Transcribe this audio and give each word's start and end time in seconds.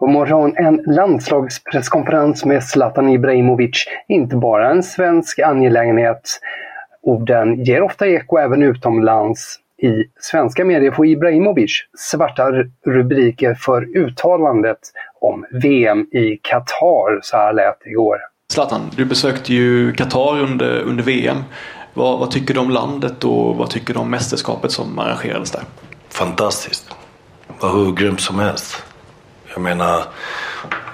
God 0.00 0.10
morgon, 0.10 0.56
en 0.56 0.82
landslagspresskonferens 0.86 2.44
med 2.44 2.64
Zlatan 2.64 3.08
Ibrahimovic 3.08 3.86
inte 4.08 4.36
bara 4.36 4.70
en 4.70 4.82
svensk 4.82 5.38
angelägenhet. 5.38 6.40
Orden 7.02 7.64
ger 7.64 7.82
ofta 7.82 8.06
eko 8.06 8.36
även 8.36 8.62
utomlands. 8.62 9.56
I 9.82 10.04
svenska 10.20 10.64
medier 10.64 10.90
får 10.90 11.06
Ibrahimovic 11.06 11.70
svarta 11.98 12.52
rubriker 12.86 13.54
för 13.54 13.96
uttalandet 13.96 14.78
om 15.20 15.46
VM 15.62 16.00
i 16.00 16.36
Qatar. 16.42 17.20
Så 17.22 17.36
här 17.36 17.52
lät 17.52 17.80
det 17.84 17.90
igår. 17.90 18.18
Zlatan, 18.52 18.80
du 18.96 19.04
besökte 19.04 19.54
ju 19.54 19.92
Qatar 19.92 20.40
under, 20.40 20.80
under 20.80 21.04
VM. 21.04 21.36
Vad, 21.94 22.18
vad 22.18 22.30
tycker 22.30 22.54
du 22.54 22.60
om 22.60 22.70
landet 22.70 23.24
och 23.24 23.56
vad 23.56 23.70
tycker 23.70 23.94
du 23.94 24.00
om 24.00 24.10
mästerskapet 24.10 24.72
som 24.72 24.98
arrangerades 24.98 25.50
där? 25.50 25.62
Fantastiskt. 26.08 26.88
Det 27.46 27.66
var 27.66 27.72
hur 27.72 27.92
grymt 27.92 28.20
som 28.20 28.38
helst. 28.38 28.84
Jag 29.52 29.60
menar, 29.60 30.04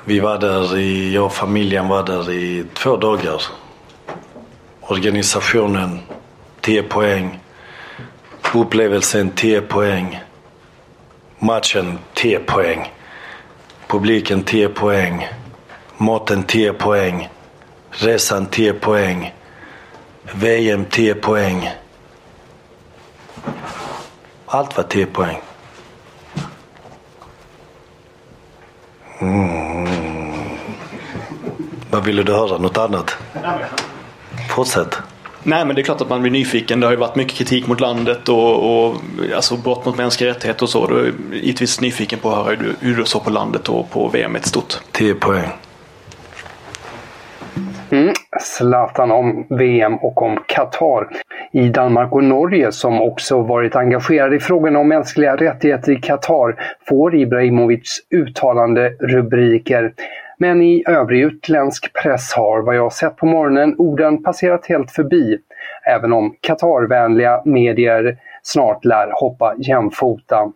vi 0.05 0.21
var 0.21 0.39
där 0.39 0.79
i, 0.79 1.15
jag 1.15 1.25
och 1.25 1.33
familjen 1.33 1.89
var 1.89 2.03
där 2.03 2.31
i 2.31 2.65
två 2.75 2.97
dagar. 2.97 3.43
Organisationen 4.81 6.01
10 6.61 6.83
poäng. 6.83 7.41
Upplevelsen 8.55 9.31
10 9.31 9.61
poäng. 9.61 10.21
Matchen 11.39 11.99
10 12.15 12.39
poäng. 12.39 12.93
Publiken 13.87 14.43
10 14.43 14.69
poäng. 14.69 15.29
Maten 15.97 16.43
10 16.43 16.73
poäng. 16.73 17.29
Resan 17.91 18.47
10 18.47 18.73
poäng. 18.73 19.35
VM 20.33 20.85
10 20.85 21.15
poäng. 21.15 21.71
Allt 24.47 24.77
var 24.77 24.85
10 24.85 25.07
poäng. 25.07 25.41
Mm. 29.21 29.89
Vad 31.91 32.05
ville 32.05 32.23
du 32.23 32.33
höra? 32.33 32.59
Något 32.59 32.79
annat? 32.79 33.17
Fortsätt. 34.51 34.99
Nej 35.43 35.67
men 35.67 35.77
det 35.77 35.83
är 35.83 35.85
klart 35.85 36.01
att 36.01 36.09
man 36.09 36.23
blir 36.23 36.33
nyfiken. 36.33 36.81
Det 36.81 36.87
har 36.87 36.93
ju 36.93 36.99
varit 36.99 37.17
mycket 37.17 37.35
kritik 37.35 37.67
mot 37.67 37.81
landet 37.81 38.29
och, 38.29 38.87
och 38.87 38.97
alltså 39.37 39.57
brott 39.57 39.85
mot 39.85 39.97
mänskliga 39.97 40.31
rättigheter 40.31 40.63
och 40.63 40.69
så. 40.69 40.87
Du 40.87 41.07
är 41.07 41.13
givetvis 41.33 41.81
nyfiken 41.81 42.19
på 42.19 42.31
att 42.31 42.37
höra 42.37 42.51
hur 42.51 42.57
du, 42.57 42.87
hur 42.87 42.97
du 42.97 43.05
såg 43.05 43.25
på 43.25 43.31
landet 43.31 43.69
och 43.69 43.91
på 43.91 44.09
VM 44.09 44.37
ett 44.37 44.47
stort. 44.47 44.81
10 44.93 45.15
poäng. 45.15 45.49
Mm. 47.91 48.15
Zlatan 48.41 49.11
om 49.11 49.47
VM 49.51 49.95
och 49.95 50.23
om 50.23 50.39
Qatar. 50.49 51.09
I 51.57 51.69
Danmark 51.69 52.13
och 52.13 52.25
Norge, 52.25 52.73
som 52.73 53.03
också 53.03 53.43
varit 53.43 53.77
engagerade 53.77 54.37
i 54.37 54.41
frågan 54.41 54.77
om 54.77 54.89
mänskliga 54.89 55.37
rättigheter 55.37 55.93
i 55.93 55.97
Qatar, 55.97 56.57
får 56.89 57.15
Ibrahimovics 57.15 57.91
uttalande 58.11 58.89
rubriker. 59.01 59.93
Men 60.39 60.63
i 60.63 60.85
övrig 60.87 61.21
utländsk 61.23 61.93
press 62.03 62.33
har, 62.33 62.63
vad 62.63 62.77
jag 62.77 62.93
sett 62.93 63.17
på 63.17 63.27
morgonen, 63.27 63.75
orden 63.79 64.23
passerat 64.23 64.67
helt 64.67 64.91
förbi. 64.91 65.39
Även 65.87 66.13
om 66.13 66.35
Qatarvänliga 66.41 67.43
medier 67.45 68.17
snart 68.43 68.85
lär 68.85 69.11
hoppa 69.21 69.55
jämfota. 69.59 70.53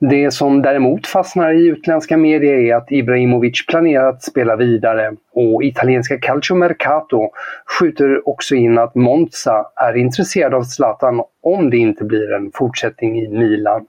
Det 0.00 0.30
som 0.30 0.62
däremot 0.62 1.06
fastnar 1.06 1.52
i 1.52 1.66
utländska 1.66 2.16
medier 2.16 2.54
är 2.54 2.74
att 2.74 2.92
Ibrahimovic 2.92 3.66
planerar 3.66 4.08
att 4.08 4.22
spela 4.22 4.56
vidare 4.56 5.12
och 5.32 5.64
italienska 5.64 6.18
Calcio 6.18 6.54
Mercato 6.54 7.30
skjuter 7.66 8.28
också 8.28 8.54
in 8.54 8.78
att 8.78 8.94
Monza 8.94 9.66
är 9.76 9.96
intresserad 9.96 10.54
av 10.54 10.62
Zlatan 10.62 11.22
om 11.42 11.70
det 11.70 11.76
inte 11.76 12.04
blir 12.04 12.32
en 12.32 12.50
fortsättning 12.54 13.18
i 13.18 13.28
Milan. 13.28 13.86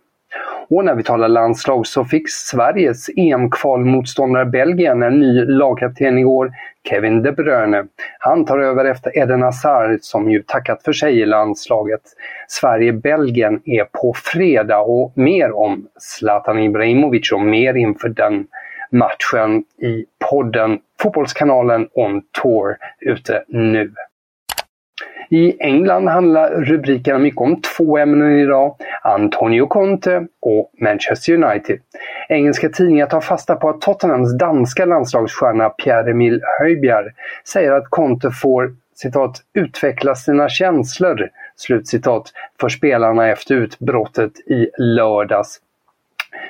Och 0.69 0.85
när 0.85 0.95
vi 0.95 1.03
talar 1.03 1.27
landslag 1.27 1.87
så 1.87 2.05
fick 2.05 2.29
Sveriges 2.29 3.09
EM-kvalmotståndare 3.09 4.45
Belgien 4.45 5.03
en 5.03 5.19
ny 5.19 5.45
lagkapten 5.45 6.17
igår, 6.17 6.51
Kevin 6.89 7.23
De 7.23 7.31
Bruyne. 7.31 7.85
Han 8.19 8.45
tar 8.45 8.59
över 8.59 8.85
efter 8.85 9.17
Eden 9.17 9.41
Hazard 9.41 9.99
som 10.01 10.31
ju 10.31 10.43
tackat 10.43 10.83
för 10.83 10.93
sig 10.93 11.19
i 11.19 11.25
landslaget. 11.25 12.01
Sverige-Belgien 12.47 13.61
är 13.65 13.83
på 13.83 14.13
fredag 14.15 14.79
och 14.79 15.11
mer 15.15 15.51
om 15.55 15.87
Zlatan 15.99 16.59
Ibrahimovic 16.59 17.31
och 17.31 17.41
mer 17.41 17.73
inför 17.73 18.09
den 18.09 18.47
matchen 18.91 19.63
i 19.81 20.05
podden 20.29 20.79
Fotbollskanalen 21.01 21.87
On 21.93 22.21
Tour 22.41 22.77
ute 22.99 23.43
nu. 23.47 23.93
I 25.29 25.57
England 25.59 26.07
handlar 26.07 26.49
rubrikerna 26.49 27.19
mycket 27.19 27.41
om 27.41 27.61
två 27.61 27.97
ämnen 27.97 28.39
idag. 28.39 28.75
Antonio 29.01 29.67
Conte 29.67 30.27
och 30.41 30.71
Manchester 30.81 31.33
United. 31.33 31.79
Engelska 32.29 32.69
tidningar 32.69 33.05
tar 33.05 33.21
fasta 33.21 33.55
på 33.55 33.69
att 33.69 33.81
Tottenhams 33.81 34.37
danska 34.37 34.85
landslagsstjärna 34.85 35.69
Pierre-Emil 35.69 36.41
Höjbjerg 36.59 37.07
säger 37.43 37.71
att 37.71 37.89
Conte 37.89 38.31
får 38.31 38.75
citat, 38.95 39.41
utveckla 39.53 40.15
sina 40.15 40.49
känslor 40.49 41.29
slutcitat, 41.55 42.31
för 42.61 42.69
spelarna 42.69 43.27
efter 43.27 43.55
utbrottet 43.55 44.39
i 44.39 44.69
lördags. 44.77 45.61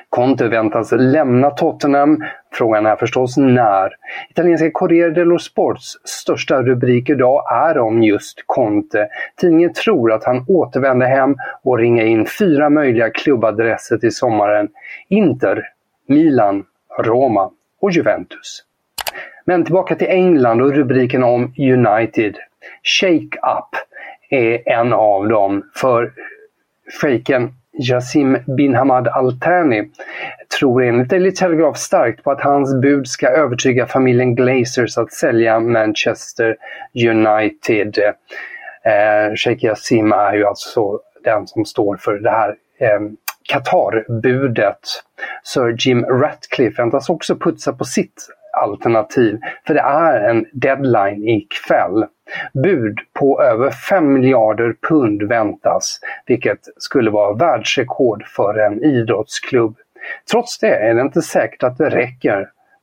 Conte 0.08 0.48
väntas 0.48 0.92
lämna 0.92 1.50
Tottenham. 1.50 2.24
Frågan 2.52 2.86
är 2.86 2.96
förstås 2.96 3.36
när. 3.36 3.90
Italienska 4.30 4.70
Corriere 4.70 5.10
dello 5.10 5.38
Sports 5.38 5.92
största 6.04 6.62
rubrik 6.62 7.10
idag 7.10 7.42
är 7.52 7.78
om 7.78 8.02
just 8.02 8.42
Conte. 8.46 9.08
Tidningen 9.36 9.72
tror 9.72 10.12
att 10.12 10.24
han 10.24 10.44
återvänder 10.48 11.06
hem 11.06 11.36
och 11.62 11.78
ringer 11.78 12.04
in 12.04 12.26
fyra 12.26 12.70
möjliga 12.70 13.10
klubbadresser 13.10 13.98
till 13.98 14.14
sommaren. 14.14 14.68
Inter, 15.08 15.64
Milan, 16.06 16.64
Roma 16.98 17.50
och 17.80 17.90
Juventus. 17.90 18.64
Men 19.44 19.64
tillbaka 19.64 19.94
till 19.94 20.08
England 20.08 20.62
och 20.62 20.72
rubriken 20.72 21.24
om 21.24 21.52
United. 21.58 22.36
Shake 22.82 23.38
Up 23.38 23.76
är 24.30 24.68
en 24.68 24.92
av 24.92 25.28
dem. 25.28 25.62
För 25.74 26.12
shaken 27.00 27.54
Jassim 27.78 28.38
bin 28.56 28.74
Hamad 28.74 29.08
Al 29.08 29.38
Thani 29.40 29.90
tror 30.58 30.82
enligt 30.82 31.08
Daily 31.08 31.34
Telegraph 31.34 31.78
starkt 31.78 32.24
på 32.24 32.30
att 32.30 32.40
hans 32.40 32.80
bud 32.80 33.08
ska 33.08 33.28
övertyga 33.28 33.86
familjen 33.86 34.34
Glazers 34.34 34.98
att 34.98 35.12
sälja 35.12 35.60
Manchester 35.60 36.56
United. 37.08 37.98
Eh, 38.84 39.34
Sheikh 39.36 39.64
Jassim 39.64 40.12
är 40.12 40.34
ju 40.34 40.46
alltså 40.46 41.00
den 41.24 41.46
som 41.46 41.64
står 41.64 41.96
för 41.96 42.12
det 42.12 42.30
här 42.30 42.54
eh, 42.80 43.00
Qatar-budet. 43.48 45.02
Sir 45.42 45.76
Jim 45.78 46.04
Ratcliffe 46.04 46.82
väntas 46.82 47.10
också 47.10 47.36
putsa 47.36 47.72
på 47.72 47.84
sitt 47.84 48.28
alternativ, 48.58 49.38
för 49.66 49.74
det 49.74 49.80
är 49.80 50.30
en 50.30 50.46
deadline 50.52 51.28
ikväll. 51.28 52.04
Bud 52.52 52.98
på 53.12 53.42
över 53.42 53.70
5 53.70 54.12
miljarder 54.12 54.76
pund 54.88 55.22
väntas, 55.22 56.00
vilket 56.26 56.60
skulle 56.76 57.10
vara 57.10 57.34
världsrekord 57.34 58.24
för 58.26 58.58
en 58.58 58.84
idrottsklubb. 58.84 59.76
Trots 60.30 60.58
det 60.58 60.76
är 60.76 60.94
det 60.94 61.00
inte 61.00 61.22
säkert 61.22 61.62
att 61.62 61.78
det 61.78 61.90
räcker, 61.90 62.40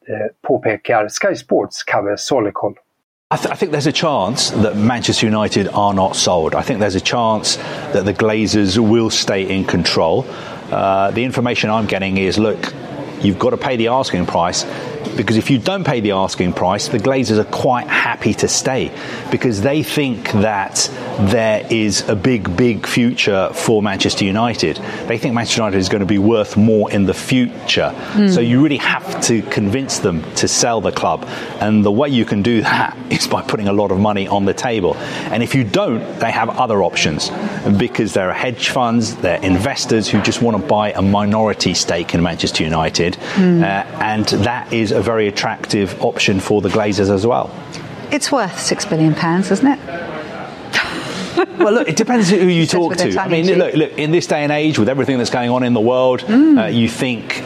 eh, 0.07 0.48
påpekar 0.48 1.07
Sky 1.10 1.36
Sports 1.36 1.83
Kave 1.83 2.18
Solikol. 2.18 2.75
I, 3.33 3.38
th- 3.38 3.51
I, 3.51 3.56
think 3.56 3.72
there's 3.72 3.88
a 3.88 3.92
chance 3.92 4.51
that 4.51 4.77
Manchester 4.77 5.25
United 5.25 5.68
are 5.74 5.94
not 5.94 6.16
sold. 6.16 6.54
I 6.54 6.62
think 6.62 6.80
there's 6.80 6.95
a 6.95 7.00
chance 7.00 7.60
that 7.92 8.06
the 8.06 8.13
Glazers 8.13 8.77
will 8.77 9.10
stay 9.10 9.42
in 9.42 9.63
control. 9.66 10.25
Uh, 10.72 11.10
the 11.12 11.24
information 11.24 11.72
I'm 11.72 11.88
getting 11.88 12.18
is 12.18 12.38
look, 12.38 12.72
you've 13.22 13.39
got 13.39 13.50
to 13.50 13.57
pay 13.57 13.77
the 13.77 13.88
asking 13.88 14.27
price 14.27 14.63
because 15.16 15.38
if 15.38 15.50
you 15.50 15.57
don't 15.57 15.84
pay 15.84 16.00
the 16.00 16.12
asking 16.12 16.54
price, 16.54 16.88
the 16.88 16.98
Glazers 16.98 17.38
are 17.38 17.52
quite 17.52 17.88
happy 17.88 18.34
to 18.36 18.48
stay 18.48 18.92
because 19.31 19.62
they 19.62 19.84
think 19.84 20.31
that 20.34 20.90
there 21.19 21.66
is 21.69 22.07
a 22.10 22.16
big, 22.16 22.56
big 22.57 22.86
future 22.86 23.50
for 23.54 23.81
Manchester 23.81 24.25
United. 24.25 24.78
They 25.07 25.18
think 25.18 25.34
Manchester 25.34 25.62
United 25.62 25.78
is 25.78 25.90
going 25.90 26.02
to 26.02 26.06
be 26.06 26.18
worth 26.18 26.57
more 26.57 26.92
in 26.92 27.06
the 27.06 27.13
future. 27.13 27.94
Mm. 28.13 28.34
So 28.34 28.42
you 28.42 28.62
really 28.62 28.78
have 28.78 29.22
to 29.24 29.42
convince 29.44 30.00
them 30.00 30.24
to 30.36 30.48
sell 30.48 30.81
the 30.81 30.92
club. 30.92 31.25
And 31.60 31.86
the 31.86 31.92
way 31.92 32.10
you 32.10 32.25
can 32.25 32.42
do 32.42 32.62
that 32.75 32.98
is 33.12 33.28
by 33.28 33.42
putting 33.42 33.68
a 33.68 33.74
lot 33.74 33.92
of 33.92 34.00
money 34.00 34.28
on 34.28 34.46
the 34.46 34.54
table. 34.54 34.96
And 35.31 35.42
if 35.42 35.56
you 35.56 35.63
don't, 35.63 36.19
they 36.19 36.31
have 36.31 36.50
other 36.50 36.84
options 36.84 37.30
because 37.78 38.13
there 38.13 38.30
are 38.30 38.34
hedge 38.34 38.69
funds, 38.69 39.16
there 39.18 39.40
are 39.40 39.44
investors 39.44 40.10
who 40.10 40.22
just 40.22 40.42
want 40.42 40.58
to 40.58 40.68
buy 40.68 40.92
a 40.92 41.01
minority 41.01 41.74
stake 41.74 42.13
in 42.13 42.22
Manchester 42.22 42.63
United. 42.63 43.13
Mm. 43.13 43.62
Uh, 43.62 43.66
and 44.01 44.25
that 44.44 44.72
is 44.74 44.92
a 44.96 45.02
very 45.02 45.28
attractive 45.28 46.02
option 46.02 46.40
for 46.40 46.62
the 46.62 46.70
Glazers 46.70 47.10
as 47.10 47.26
well. 47.26 47.54
It's 48.12 48.32
worth 48.32 48.60
six 48.60 48.86
billion 48.86 49.14
pounds, 49.14 49.52
isn't 49.52 49.68
it? 49.68 49.80
well, 51.58 51.74
look, 51.74 51.88
it 51.88 51.96
depends 51.96 52.30
who 52.30 52.48
you 52.48 52.66
talk 52.66 52.96
to. 52.98 53.20
I 53.20 53.28
mean, 53.28 53.58
look, 53.58 53.74
look, 53.74 53.92
in 53.98 54.12
this 54.12 54.28
day 54.28 54.44
and 54.44 54.52
age, 54.52 54.80
with 54.80 54.90
everything 54.90 55.18
that's 55.18 55.30
going 55.30 55.50
on 55.50 55.64
in 55.64 55.74
the 55.74 55.82
world, 55.82 56.22
mm. 56.22 56.64
uh, 56.64 56.68
you 56.68 56.88
think 56.88 57.44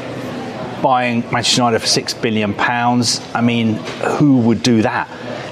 buying 0.82 1.22
Manchester 1.32 1.62
United 1.62 1.80
for 1.80 1.88
six 1.88 2.14
billion 2.14 2.54
pounds. 2.54 3.22
I 3.34 3.42
mean, 3.42 3.76
who 4.18 4.40
would 4.40 4.64
do 4.64 4.82
that? 4.84 5.10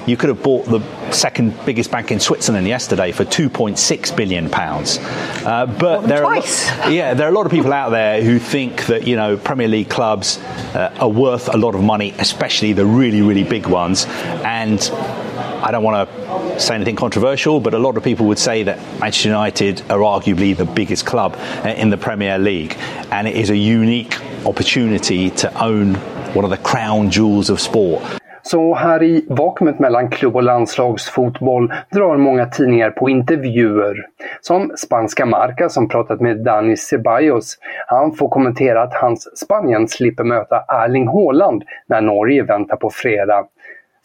You 0.07 0.17
could 0.17 0.29
have 0.29 0.41
bought 0.41 0.65
the 0.65 0.79
second 1.11 1.53
biggest 1.65 1.91
bank 1.91 2.11
in 2.11 2.19
Switzerland 2.19 2.67
yesterday 2.67 3.11
for 3.11 3.25
2.6 3.25 4.15
billion 4.15 4.49
pounds. 4.49 4.99
Uh, 4.99 5.65
but 5.79 6.07
there 6.07 6.21
twice. 6.21 6.69
are, 6.69 6.91
yeah, 6.91 7.13
there 7.13 7.27
are 7.27 7.31
a 7.31 7.33
lot 7.33 7.45
of 7.45 7.51
people 7.51 7.73
out 7.73 7.89
there 7.89 8.21
who 8.21 8.39
think 8.39 8.85
that 8.87 9.07
you 9.07 9.15
know 9.15 9.37
Premier 9.37 9.67
League 9.67 9.89
clubs 9.89 10.37
uh, 10.73 10.95
are 10.99 11.09
worth 11.09 11.53
a 11.53 11.57
lot 11.57 11.75
of 11.75 11.81
money, 11.81 12.13
especially 12.19 12.73
the 12.73 12.85
really 12.85 13.21
really 13.21 13.43
big 13.43 13.67
ones, 13.67 14.05
and 14.43 14.89
I 14.91 15.71
don't 15.71 15.83
want 15.83 16.09
to 16.09 16.59
say 16.59 16.75
anything 16.75 16.95
controversial, 16.95 17.59
but 17.59 17.73
a 17.73 17.79
lot 17.79 17.97
of 17.97 18.03
people 18.03 18.27
would 18.27 18.39
say 18.39 18.63
that 18.63 18.77
Manchester 18.99 19.29
United 19.29 19.81
are 19.89 19.99
arguably 19.99 20.55
the 20.55 20.65
biggest 20.65 21.05
club 21.05 21.35
uh, 21.37 21.69
in 21.69 21.89
the 21.89 21.97
Premier 21.97 22.37
League, 22.37 22.75
and 23.11 23.27
it 23.27 23.35
is 23.35 23.49
a 23.49 23.57
unique 23.57 24.19
opportunity 24.45 25.29
to 25.31 25.63
own 25.63 25.95
one 26.33 26.45
of 26.45 26.51
the 26.51 26.57
crown 26.57 27.09
jewels 27.09 27.49
of 27.49 27.59
sport. 27.59 28.03
Så 28.49 28.75
här 28.75 29.03
i 29.03 29.25
vakuumet 29.29 29.79
mellan 29.79 30.09
klubb 30.09 30.35
och 30.35 30.43
landslagsfotboll 30.43 31.73
drar 31.91 32.17
många 32.17 32.45
tidningar 32.45 32.89
på 32.89 33.09
intervjuer. 33.09 34.05
Som 34.41 34.71
spanska 34.77 35.25
Marca 35.25 35.69
som 35.69 35.89
pratat 35.89 36.21
med 36.21 36.43
Dani 36.43 36.77
Ceballos. 36.77 37.57
Han 37.87 38.11
får 38.11 38.29
kommentera 38.29 38.81
att 38.81 38.93
hans 38.93 39.37
Spanien 39.37 39.87
slipper 39.87 40.23
möta 40.23 40.63
Erling 40.67 41.07
Haaland 41.07 41.63
när 41.87 42.01
Norge 42.01 42.43
väntar 42.43 42.75
på 42.75 42.89
fredag. 42.89 43.47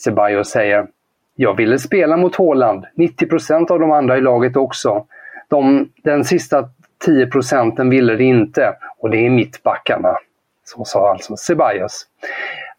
Ceballos 0.04 0.48
säger 0.48 0.86
jag 1.34 1.56
ville 1.56 1.78
spela 1.78 2.16
mot 2.16 2.36
Haaland, 2.36 2.84
90% 2.96 3.70
av 3.70 3.80
de 3.80 3.90
andra 3.90 4.16
i 4.16 4.20
laget 4.20 4.56
också. 4.56 5.06
De, 5.48 5.88
den 6.04 6.24
sista 6.24 6.68
10 7.04 7.26
procenten 7.26 7.90
ville 7.90 8.16
det 8.16 8.24
inte 8.24 8.74
och 8.98 9.10
det 9.10 9.26
är 9.26 9.30
mittbackarna. 9.30 10.16
Så 10.64 10.84
sa 10.84 11.10
alltså 11.10 11.36
Ceballos. 11.36 12.06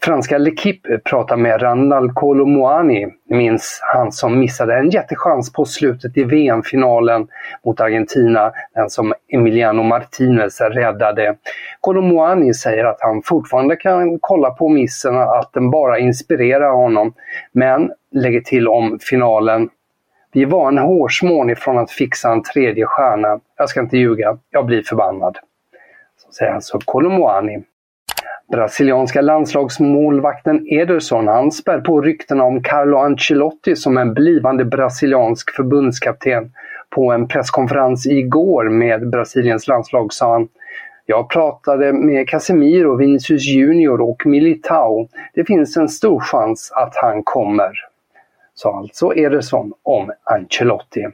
Franska 0.06 0.38
L'Equipe 0.38 1.00
pratar 1.00 1.38
med 1.38 1.62
Randal 1.62 2.12
Colomuani, 2.14 3.08
minns 3.30 3.80
han 3.82 4.12
som 4.12 4.40
missade 4.40 4.78
en 4.78 4.90
jättechans 4.90 5.54
på 5.54 5.66
slutet 5.66 6.18
i 6.18 6.24
VM-finalen 6.24 7.28
mot 7.66 7.82
Argentina, 7.82 8.52
den 8.76 8.90
som 8.90 9.14
Emiliano 9.34 9.84
Martinez 9.84 10.62
räddade. 10.62 11.36
Colomuani 11.82 12.54
säger 12.54 12.86
att 12.86 13.02
han 13.02 13.22
fortfarande 13.26 13.76
kan 13.76 14.20
kolla 14.20 14.52
på 14.52 14.70
missen, 14.70 15.18
att 15.18 15.54
den 15.54 15.72
bara 15.72 16.00
inspirerar 16.00 16.72
honom, 16.72 17.14
men 17.52 17.92
lägger 18.12 18.42
till 18.42 18.68
om 18.68 19.00
finalen 19.02 19.70
vi 20.32 20.46
var 20.46 20.68
en 20.68 20.78
hårsmån 20.78 21.50
ifrån 21.50 21.78
att 21.78 21.92
fixa 21.92 22.32
en 22.32 22.44
tredje 22.44 22.86
stjärna. 22.86 23.40
Jag 23.58 23.70
ska 23.70 23.80
inte 23.80 23.98
ljuga, 23.98 24.38
jag 24.50 24.66
blir 24.66 24.82
förbannad. 24.82 25.38
Så 26.18 26.32
säger 26.32 26.54
alltså 26.54 26.80
Colomuani. 26.86 27.64
Brasilianska 28.54 29.22
landslagsmålvakten 29.22 30.68
Ederson 30.68 31.28
han 31.28 31.52
spär 31.52 31.80
på 31.80 32.02
ryktena 32.02 32.44
om 32.44 32.64
Carlo 32.64 32.98
Ancelotti 32.98 33.76
som 33.76 33.98
en 33.98 34.14
blivande 34.14 34.66
brasiliansk 34.66 35.56
förbundskapten. 35.56 36.52
På 36.90 37.12
en 37.12 37.28
presskonferens 37.28 38.06
igår 38.06 38.70
med 38.70 39.10
Brasiliens 39.10 39.68
landslag 39.68 40.14
sa 40.14 40.32
han 40.32 40.48
jag 41.06 41.30
pratade 41.30 41.94
med 41.94 42.30
Casemiro, 42.30 42.96
Vinicius 42.96 43.46
Junior 43.46 44.02
och 44.02 44.26
Militao. 44.26 45.08
Det 45.34 45.46
finns 45.46 45.78
en 45.78 45.90
stor 45.90 46.20
chans 46.20 46.72
att 46.76 46.96
han 46.96 47.24
kommer. 47.24 47.72
Sa 48.54 48.78
alltså 48.78 49.14
Ederson 49.16 49.74
om 49.84 50.12
Ancelotti. 50.24 51.08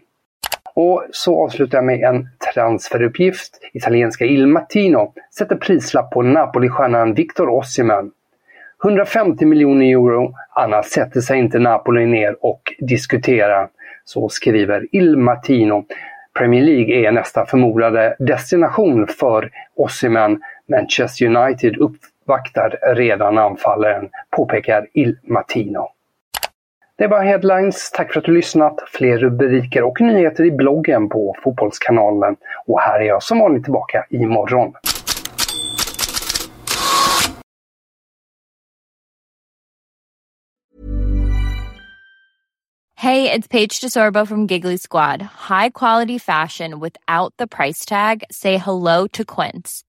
Och 0.73 1.03
så 1.11 1.43
avslutar 1.43 1.77
jag 1.77 1.85
med 1.85 2.03
en 2.03 2.29
transferuppgift. 2.53 3.59
Italienska 3.73 4.25
Il 4.25 4.47
Mattino 4.47 5.13
sätter 5.37 5.55
prislapp 5.55 6.11
på 6.11 6.21
Napoli-stjärnan 6.21 7.13
Victor 7.13 7.49
Osimhen. 7.49 8.11
150 8.83 9.45
miljoner 9.45 9.85
euro, 9.85 10.33
annars 10.55 10.85
sätter 10.85 11.21
sig 11.21 11.39
inte 11.39 11.59
Napoli 11.59 12.05
ner 12.05 12.35
och 12.45 12.61
diskuterar. 12.79 13.69
Så 14.05 14.29
skriver 14.29 14.87
Il 14.91 15.17
Mattino. 15.17 15.85
Premier 16.37 16.63
League 16.63 17.07
är 17.07 17.11
nästa 17.11 17.45
förmodade 17.45 18.15
destination 18.19 19.07
för 19.07 19.51
Osimhen. 19.75 20.41
Manchester 20.67 21.25
United 21.25 21.77
uppvaktar 21.77 22.95
redan 22.95 23.37
anfallaren, 23.37 24.09
påpekar 24.29 24.87
Il 24.93 25.17
Mattino. 25.23 25.89
Det 26.99 27.07
var 27.07 27.23
headlines. 27.23 27.91
Tack 27.91 28.13
för 28.13 28.19
att 28.19 28.25
du 28.25 28.33
lyssnat. 28.33 28.75
Fler 28.87 29.17
rubriker 29.17 29.83
och 29.83 30.01
nyheter 30.01 30.43
i 30.43 30.51
bloggen 30.51 31.09
på 31.09 31.35
Fotbollskanalen. 31.43 32.35
Och 32.65 32.81
här 32.81 32.99
är 32.99 33.03
jag 33.03 33.23
som 33.23 33.39
vanligt 33.39 33.63
tillbaka 33.63 34.05
imorgon. 34.09 34.73
Hej, 42.95 43.23
det 43.23 43.33
är 43.33 43.41
Paige 43.41 43.79
DeSorbo 43.83 44.25
från 44.25 44.47
Giggly 44.47 44.77
Squad. 44.77 45.21
High 45.49 45.69
quality 45.73 46.19
fashion 46.19 46.79
without 46.79 47.37
the 47.37 47.47
price 47.47 47.89
tag. 47.89 48.23
Say 48.29 48.57
hello 48.57 49.07
to 49.07 49.23
Quince. 49.23 49.88